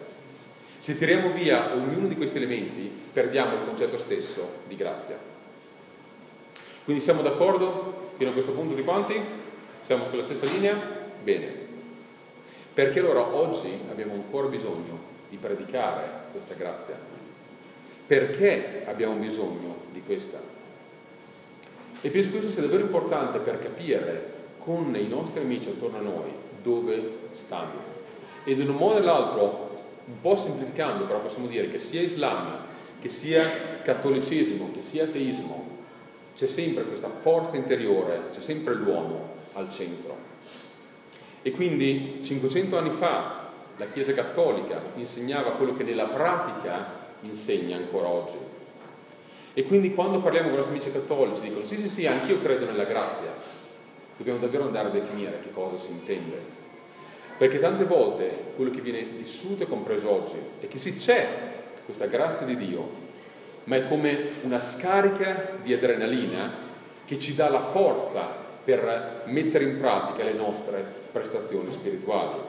[0.79, 5.19] Se tiriamo via ognuno di questi elementi, perdiamo il concetto stesso di grazia.
[6.85, 9.21] Quindi siamo d'accordo fino a questo punto di quanti?
[9.81, 10.75] Siamo sulla stessa linea?
[11.23, 11.67] Bene.
[12.73, 16.97] Perché allora oggi abbiamo ancora bisogno di predicare questa grazia?
[18.07, 20.41] Perché abbiamo bisogno di questa?
[22.01, 24.37] E penso che questo sia davvero importante per capire
[24.69, 27.97] con i nostri amici attorno a noi dove stanno.
[28.45, 29.71] Ed in un modo o nell'altro,
[30.05, 32.55] un po' semplificando, però possiamo dire che sia Islam,
[33.01, 35.77] che sia cattolicesimo, che sia ateismo,
[36.35, 40.15] c'è sempre questa forza interiore, c'è sempre l'uomo al centro.
[41.41, 48.09] E quindi 500 anni fa la Chiesa Cattolica insegnava quello che nella pratica insegna ancora
[48.09, 48.37] oggi.
[49.55, 52.67] E quindi quando parliamo con i nostri amici cattolici dicono sì sì sì, anch'io credo
[52.67, 53.33] nella grazia,
[54.19, 56.57] dobbiamo davvero andare a definire che cosa si intende.
[57.39, 61.27] Perché tante volte quello che viene vissuto e compreso oggi è che sì c'è
[61.85, 62.91] questa grazia di Dio,
[63.65, 66.67] ma è come una scarica di adrenalina
[67.05, 68.27] che ci dà la forza
[68.65, 72.41] per mettere in pratica le nostre prestazioni spirituali.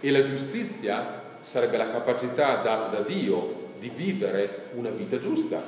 [0.00, 5.60] E la giustizia sarebbe la capacità data da Dio di vivere una vita giusta,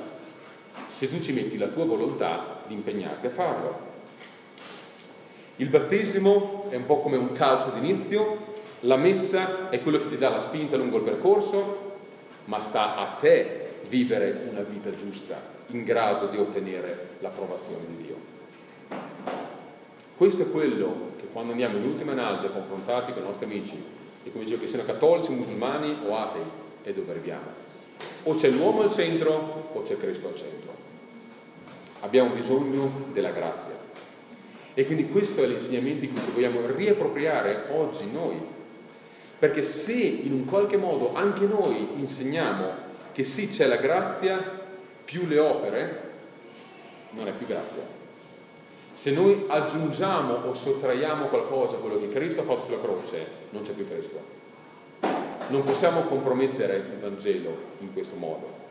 [0.87, 3.92] se tu ci metti la tua volontà di impegnarti a farlo.
[5.57, 10.17] Il battesimo è un po' come un calcio d'inizio, la messa è quello che ti
[10.17, 11.91] dà la spinta lungo il percorso,
[12.45, 18.15] ma sta a te vivere una vita giusta, in grado di ottenere l'approvazione di Dio.
[20.17, 23.81] Questo è quello che quando andiamo in ultima analisi a confrontarci con i nostri amici,
[24.23, 26.41] e come dicevo che siano cattolici, musulmani o atei,
[26.81, 27.61] è dove arriviamo.
[28.23, 30.71] O c'è l'uomo al centro o c'è Cristo al centro.
[31.99, 33.82] Abbiamo bisogno della grazia.
[34.73, 38.41] E quindi questo è l'insegnamento in cui ci vogliamo riappropriare oggi noi.
[39.37, 42.71] Perché se in un qualche modo anche noi insegniamo
[43.11, 44.61] che sì c'è la grazia
[45.03, 46.01] più le opere,
[47.11, 48.01] non è più grazia,
[48.93, 53.63] se noi aggiungiamo o sottraiamo qualcosa a quello che Cristo ha fatto sulla croce, non
[53.63, 54.41] c'è più Cristo.
[55.47, 58.61] Non possiamo compromettere il Vangelo in questo modo.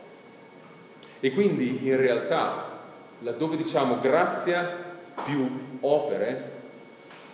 [1.19, 2.79] E quindi in realtà,
[3.19, 4.82] laddove diciamo grazia
[5.25, 6.51] più opere,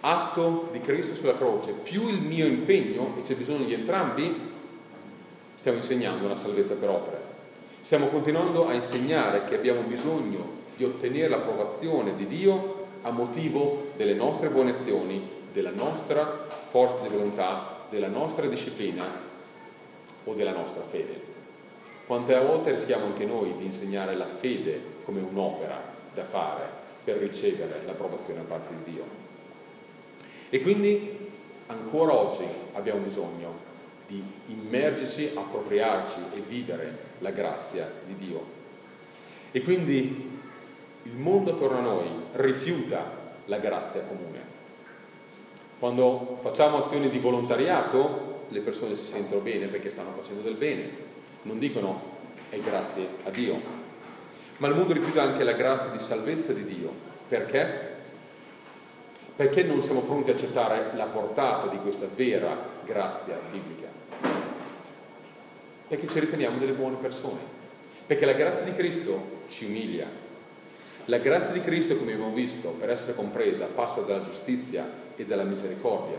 [0.02, 4.52] atto di Cristo sulla croce, più il mio impegno, e c'è bisogno di entrambi,
[5.56, 7.18] stiamo insegnando una salvezza per opere.
[7.82, 14.14] Stiamo continuando a insegnare che abbiamo bisogno di ottenere l'approvazione di Dio a motivo delle
[14.14, 19.04] nostre buone azioni, della nostra forza di volontà, della nostra disciplina
[20.24, 21.28] o della nostra fede.
[22.06, 25.82] Quante volte rischiamo anche noi di insegnare la fede come un'opera
[26.14, 26.79] da fare
[27.10, 29.04] per ricevere l'approvazione da parte di Dio.
[30.52, 31.18] E quindi
[31.66, 33.68] ancora oggi abbiamo bisogno
[34.06, 38.58] di immergerci, appropriarci e vivere la grazia di Dio.
[39.52, 40.38] E quindi
[41.04, 43.12] il mondo attorno a noi rifiuta
[43.46, 44.58] la grazia comune.
[45.80, 50.90] Quando facciamo azioni di volontariato, le persone si sentono bene perché stanno facendo del bene,
[51.44, 52.18] non dicono
[52.50, 53.79] è grazie a Dio.
[54.60, 56.92] Ma il mondo rifiuta anche la grazia di salvezza di Dio.
[57.28, 57.88] Perché?
[59.36, 63.88] Perché non siamo pronti a accettare la portata di questa vera grazia biblica?
[65.88, 67.40] Perché ci riteniamo delle buone persone.
[68.06, 70.08] Perché la grazia di Cristo ci umilia,
[71.06, 75.44] la grazia di Cristo, come abbiamo visto, per essere compresa, passa dalla giustizia e dalla
[75.44, 76.18] misericordia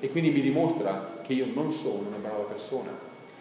[0.00, 2.90] e quindi mi dimostra che io non sono una brava persona,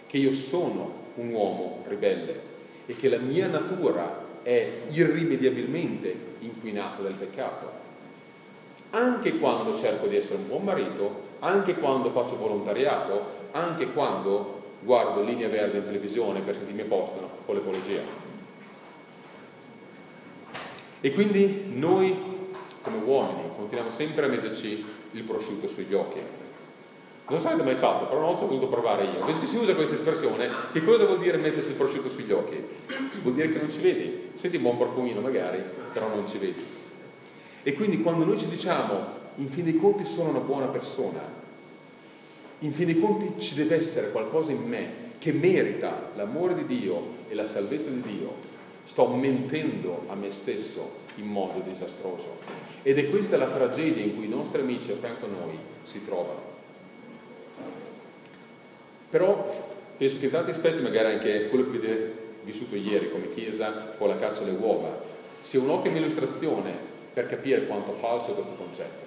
[0.08, 2.56] che io sono un uomo ribelle
[2.86, 7.70] e che la mia natura è irrimediabilmente inquinata dal peccato.
[8.92, 15.22] Anche quando cerco di essere un buon marito, anche quando faccio volontariato, anche quando guardo
[15.22, 18.00] linea verde in televisione per sentirmi posto con l'ecologia.
[21.02, 22.16] E quindi noi
[22.80, 26.20] come uomini, continuiamo sempre a metterci il prosciutto sugli occhi.
[27.30, 29.26] Non so se mai fatto, però una volta ho voluto provare io.
[29.26, 32.64] Visto che si usa questa espressione, che cosa vuol dire mettersi il prosciutto sugli occhi?
[33.22, 34.30] Vuol dire che non ci vedi.
[34.36, 35.62] Senti un buon profumino magari,
[35.92, 36.64] però non ci vedi.
[37.64, 41.20] E quindi quando noi ci diciamo, in fin dei conti sono una buona persona,
[42.60, 47.02] in fin dei conti ci deve essere qualcosa in me che merita l'amore di Dio
[47.28, 48.36] e la salvezza di Dio,
[48.86, 52.38] sto mentendo a me stesso in modo disastroso.
[52.84, 56.06] Ed è questa la tragedia in cui i nostri amici a fianco a noi si
[56.06, 56.57] trovano.
[59.10, 59.54] Però
[59.98, 64.08] penso che in tanti aspetti, magari anche quello che avete vissuto ieri come Chiesa con
[64.08, 65.02] la caccia alle uova,
[65.42, 66.72] sia un'ottima illustrazione
[67.14, 69.06] per capire quanto falso è questo concetto.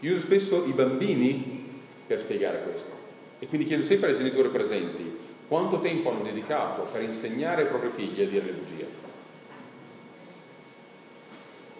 [0.00, 2.90] Io uso spesso i bambini per spiegare questo
[3.38, 5.16] e quindi chiedo sempre ai genitori presenti
[5.48, 8.86] quanto tempo hanno dedicato per insegnare ai propri figli a dire le bugie.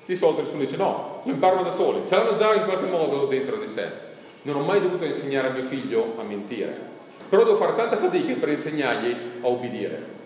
[0.05, 3.57] Di solito nessuno dice no, lo imparano da soli, saranno già in qualche modo dentro
[3.57, 4.07] di sé.
[4.43, 6.97] Non ho mai dovuto insegnare a mio figlio a mentire,
[7.29, 10.17] però devo fare tanta fatica per insegnargli a obbedire.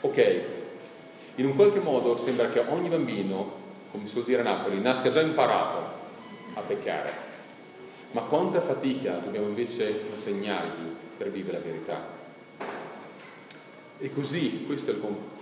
[0.00, 0.42] Ok,
[1.36, 3.58] in un qualche modo sembra che ogni bambino,
[3.90, 5.98] come si suol dire a Napoli, nasca già imparato
[6.54, 7.28] a peccare.
[8.12, 12.18] Ma quanta fatica dobbiamo invece insegnargli per vivere la verità?
[13.98, 14.94] E così questo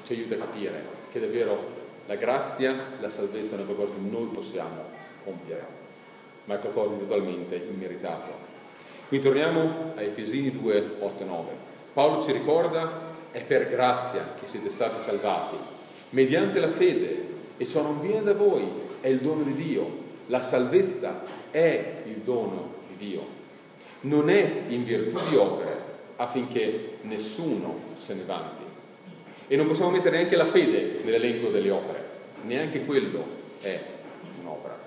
[0.02, 1.76] ci aiuta a capire che davvero
[2.07, 4.85] la grazia, la salvezza è qualcosa che noi possiamo
[5.22, 5.66] compiere,
[6.44, 8.48] ma è qualcosa di totalmente immeritato.
[9.09, 11.51] Quindi torniamo a Efesini 2, 8 e 9.
[11.94, 15.57] Paolo ci ricorda, è per grazia che siete stati salvati,
[16.11, 18.68] mediante la fede, e ciò non viene da voi,
[19.01, 20.07] è il dono di Dio.
[20.27, 23.27] La salvezza è il dono di Dio.
[24.01, 25.77] Non è in virtù di opere
[26.16, 28.62] affinché nessuno se ne vanti.
[29.49, 32.05] E non possiamo mettere neanche la fede nell'elenco delle opere,
[32.42, 33.25] neanche quello
[33.62, 33.81] è
[34.42, 34.79] un'opera.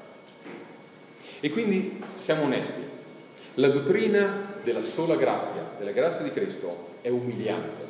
[1.39, 2.81] E quindi siamo onesti,
[3.55, 7.89] la dottrina della sola grazia, della grazia di Cristo, è umiliante.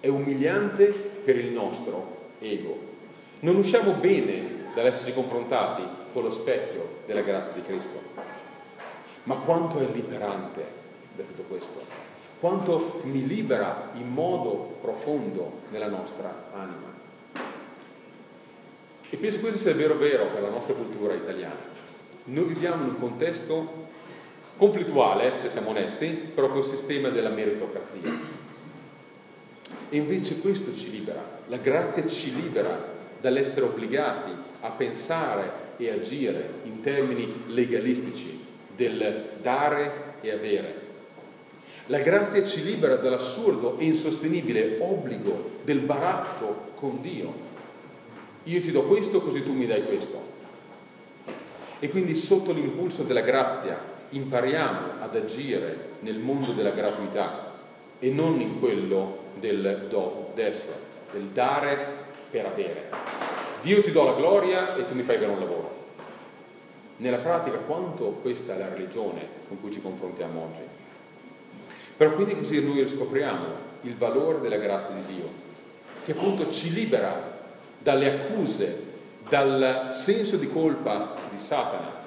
[0.00, 2.88] È umiliante per il nostro ego.
[3.40, 5.82] Non usciamo bene dall'esserci confrontati
[6.12, 8.00] con lo specchio della grazia di Cristo.
[9.24, 10.64] Ma quanto è liberante
[11.14, 12.08] da tutto questo?
[12.40, 16.88] quanto mi libera in modo profondo nella nostra anima.
[19.10, 21.68] E penso questo sia vero vero per la nostra cultura italiana.
[22.24, 23.88] Noi viviamo in un contesto
[24.60, 28.10] conflittuale, se siamo onesti, proprio il sistema della meritocrazia.
[29.88, 36.56] E invece questo ci libera, la grazia ci libera dall'essere obbligati a pensare e agire
[36.64, 38.44] in termini legalistici
[38.76, 40.74] del dare e avere,
[41.86, 47.32] la grazia ci libera dall'assurdo e insostenibile obbligo del baratto con Dio.
[48.44, 50.22] Io ti do questo così tu mi dai questo.
[51.78, 57.54] E quindi sotto l'impulso della grazia impariamo ad agire nel mondo della gratuità
[57.98, 60.78] e non in quello del do, d'essere,
[61.12, 61.86] del dare
[62.30, 62.88] per avere.
[63.62, 65.78] Dio ti do la gloria e tu mi fai avere un lavoro.
[66.96, 70.60] Nella pratica quanto questa è la religione con cui ci confrontiamo oggi?
[71.96, 75.28] Però quindi così noi riscopriamo il valore della grazia di Dio,
[76.04, 77.38] che appunto ci libera
[77.78, 78.88] dalle accuse,
[79.28, 81.99] dal senso di colpa di Satana,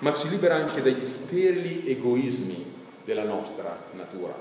[0.00, 2.64] ma ci libera anche dagli sterili egoismi
[3.04, 4.34] della nostra natura.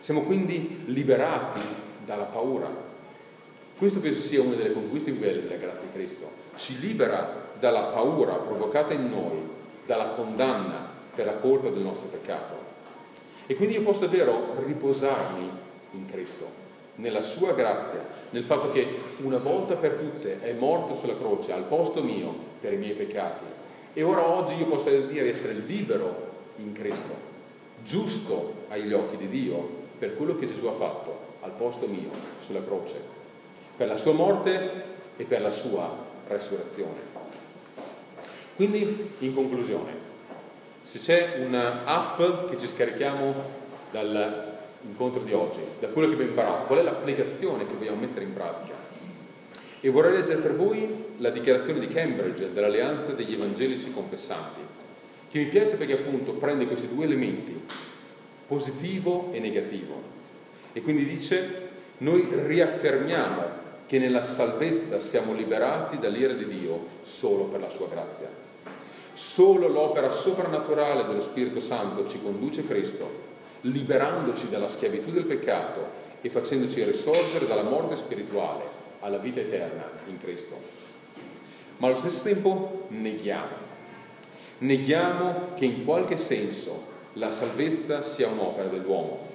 [0.00, 1.60] Siamo quindi liberati
[2.04, 2.68] dalla paura.
[3.76, 6.30] Questo penso sia una delle conquiste più belle della grazia di Cristo.
[6.56, 9.38] Ci libera dalla paura provocata in noi,
[9.86, 12.60] dalla condanna per la colpa del nostro peccato
[13.50, 15.50] e quindi io posso davvero riposarmi
[15.94, 16.48] in Cristo,
[16.94, 17.98] nella sua grazia,
[18.30, 18.86] nel fatto che
[19.22, 23.42] una volta per tutte è morto sulla croce al posto mio per i miei peccati.
[23.92, 27.14] E ora oggi io posso dire di essere libero in Cristo,
[27.82, 32.62] giusto agli occhi di Dio per quello che Gesù ha fatto al posto mio sulla
[32.64, 33.00] croce,
[33.76, 34.84] per la sua morte
[35.16, 35.90] e per la sua
[36.28, 37.08] resurrezione.
[38.54, 39.92] Quindi, in conclusione,
[40.82, 43.34] se c'è un'app che ci scarichiamo
[43.90, 48.34] dall'incontro di oggi, da quello che abbiamo imparato, qual è l'applicazione che vogliamo mettere in
[48.34, 48.79] pratica?
[49.82, 54.60] E vorrei leggere per voi la dichiarazione di Cambridge dell'Alleanza degli Evangelici Confessanti,
[55.30, 57.58] che mi piace perché appunto prende questi due elementi,
[58.46, 60.02] positivo e negativo.
[60.74, 61.68] E quindi dice,
[61.98, 68.28] noi riaffermiamo che nella salvezza siamo liberati dall'ira di Dio solo per la sua grazia.
[69.12, 73.28] Solo l'opera soprannaturale dello Spirito Santo ci conduce a Cristo,
[73.62, 80.18] liberandoci dalla schiavitù del peccato e facendoci risorgere dalla morte spirituale alla vita eterna in
[80.18, 80.78] Cristo.
[81.78, 83.68] ma allo stesso tempo neghiamo.
[84.58, 89.26] Neghiamo che in qualche senso la salvezza sia un'opera dell'uomo.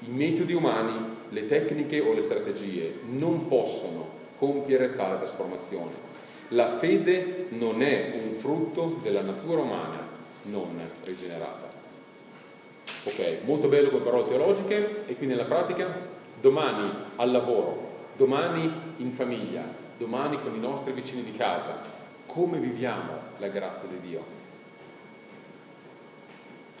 [0.00, 6.04] I metodi umani, le tecniche o le strategie non possono compiere tale trasformazione.
[6.48, 10.06] La fede non è un frutto della natura umana
[10.44, 11.68] non rigenerata.
[13.04, 17.85] Ok, molto bello con parole teologiche e quindi nella pratica domani al lavoro,
[18.16, 19.62] domani in famiglia,
[19.98, 21.78] domani con i nostri vicini di casa,
[22.26, 24.24] come viviamo la grazia di Dio?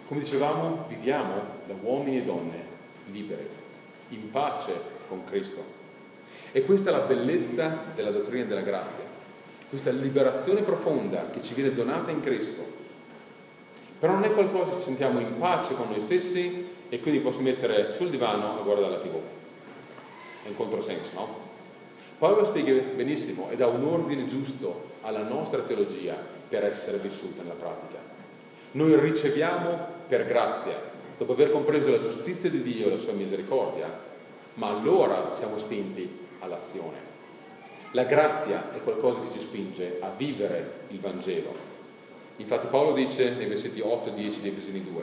[0.06, 1.34] Come dicevamo, viviamo
[1.66, 2.64] da uomini e donne
[3.10, 3.48] liberi,
[4.10, 4.72] in pace
[5.08, 5.74] con Cristo.
[6.52, 9.04] E questa è la bellezza della dottrina della grazia,
[9.68, 12.84] questa liberazione profonda che ci viene donata in Cristo.
[13.98, 17.40] Però non è qualcosa che ci sentiamo in pace con noi stessi e quindi posso
[17.40, 19.20] mettere sul divano a guardare la tv.
[20.46, 21.44] È un controsenso, no?
[22.18, 26.16] Paolo spiega benissimo e dà un ordine giusto alla nostra teologia
[26.48, 27.98] per essere vissuta nella pratica.
[28.72, 29.76] Noi riceviamo
[30.06, 30.80] per grazia,
[31.18, 33.88] dopo aver compreso la giustizia di Dio e la sua misericordia,
[34.54, 37.14] ma allora siamo spinti all'azione.
[37.90, 41.54] La grazia è qualcosa che ci spinge a vivere il Vangelo.
[42.36, 45.02] Infatti Paolo dice nei versetti 8 e 10 di Efesini 2,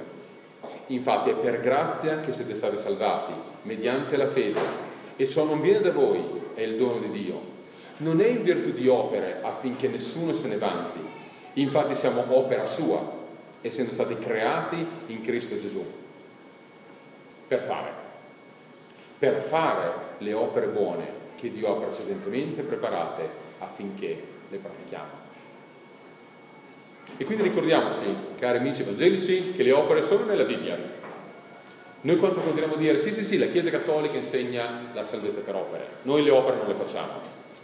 [0.87, 3.33] infatti è per grazia che siete stati salvati,
[3.63, 7.51] mediante la fede, e ciò non viene da voi, è il dono di Dio.
[7.97, 10.99] Non è in virtù di opere affinché nessuno se ne vanti,
[11.53, 13.21] infatti siamo opera sua,
[13.61, 15.83] essendo stati creati in Cristo Gesù,
[17.47, 17.91] per fare,
[19.17, 25.21] per fare le opere buone che Dio ha precedentemente preparate affinché le pratichiamo.
[27.17, 28.05] E quindi ricordiamoci,
[28.37, 30.92] cari amici evangelici, che le opere sono nella Bibbia.
[32.03, 35.55] Noi quanto continuiamo a dire, sì, sì, sì, la Chiesa Cattolica insegna la salvezza per
[35.55, 37.11] opere, noi le opere non le facciamo.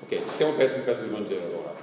[0.02, 1.74] Ok, ci siamo persi in pezzo di Vangelo allora.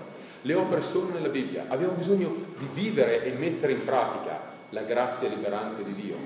[0.41, 4.41] Le opere sono nella Bibbia, abbiamo bisogno di vivere e mettere in pratica
[4.71, 6.17] la grazia liberante di Dio.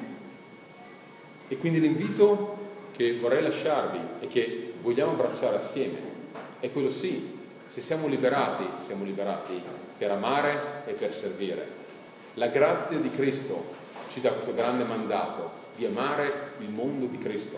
[1.48, 2.58] E quindi l'invito
[2.94, 5.98] che vorrei lasciarvi e che vogliamo abbracciare assieme
[6.60, 9.60] è quello sì, se siamo liberati, siamo liberati
[9.98, 11.66] per amare e per servire.
[12.34, 13.74] La grazia di Cristo
[14.06, 17.56] ci dà questo grande mandato di amare il mondo di Cristo,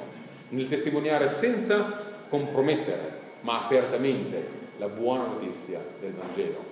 [0.50, 6.64] nel testimoniare senza compromettere, ma apertamente la buona notizia del Vangelo,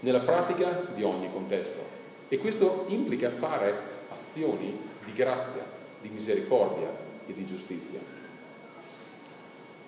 [0.00, 1.80] nella pratica di ogni contesto.
[2.26, 3.72] E questo implica fare
[4.10, 5.64] azioni di grazia,
[6.00, 6.88] di misericordia
[7.24, 8.00] e di giustizia.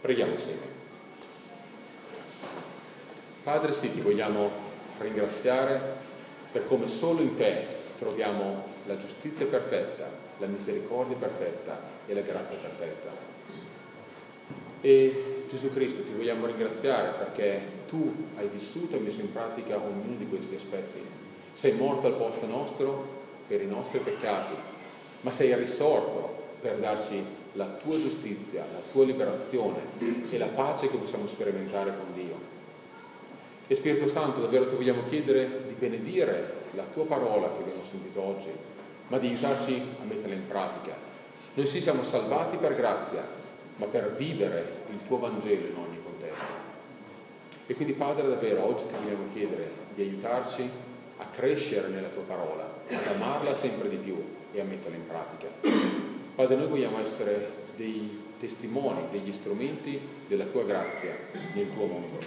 [0.01, 0.77] Preghiamo insieme.
[3.43, 4.49] Padre, sì, ti vogliamo
[4.99, 5.81] ringraziare
[6.53, 7.67] per come solo in te
[7.99, 13.11] troviamo la giustizia perfetta, la misericordia perfetta e la grazia perfetta.
[14.81, 20.17] E Gesù Cristo ti vogliamo ringraziare perché tu hai vissuto e messo in pratica ognuno
[20.17, 21.01] di questi aspetti.
[21.53, 23.17] Sei morto al posto nostro
[23.49, 24.55] per i nostri peccati,
[25.23, 29.81] ma sei risorto per darci la tua giustizia, la tua liberazione
[30.31, 32.57] e la pace che possiamo sperimentare con Dio.
[33.67, 38.23] E Spirito Santo, davvero ti vogliamo chiedere di benedire la tua parola che abbiamo sentito
[38.23, 38.51] oggi,
[39.09, 40.95] ma di aiutarci a metterla in pratica.
[41.55, 43.27] Noi sì siamo salvati per grazia,
[43.77, 46.67] ma per vivere il tuo Vangelo in ogni contesto.
[47.67, 50.69] E quindi Padre, davvero oggi ti vogliamo chiedere di aiutarci
[51.19, 54.17] a crescere nella tua parola, ad amarla sempre di più
[54.53, 55.49] e a metterla in pratica.
[56.35, 61.17] Padre, noi vogliamo essere dei testimoni, degli strumenti della tua grazia
[61.55, 62.19] nel tuo mondo.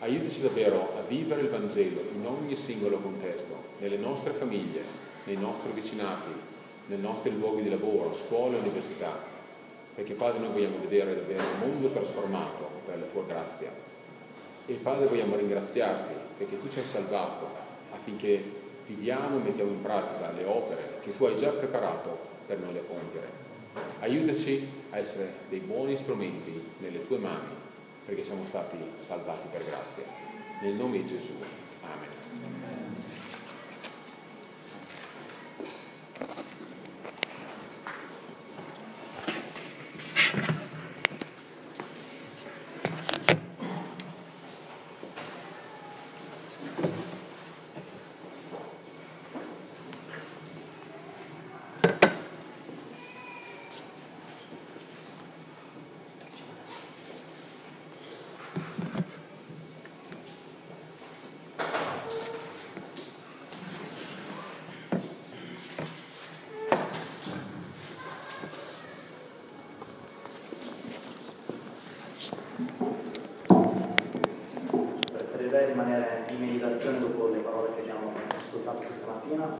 [0.00, 4.82] Aiutaci davvero a vivere il Vangelo in ogni singolo contesto, nelle nostre famiglie,
[5.24, 6.30] nei nostri vicinati,
[6.86, 9.16] nei nostri luoghi di lavoro, scuole e università,
[9.94, 13.70] perché Padre noi vogliamo vedere davvero un mondo trasformato per la tua grazia.
[14.66, 17.46] E Padre vogliamo ringraziarti perché tu ci hai salvato
[17.92, 18.42] affinché
[18.86, 22.80] viviamo e mettiamo in pratica le opere che tu hai già preparato per noi da
[22.80, 23.42] compiere.
[24.00, 27.52] Aiutaci a essere dei buoni strumenti nelle tue mani,
[28.04, 30.04] perché siamo stati salvati per grazia.
[30.60, 31.32] Nel nome di Gesù.